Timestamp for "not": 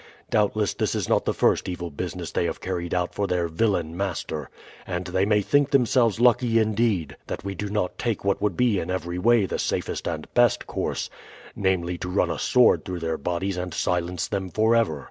1.07-1.25, 7.69-7.99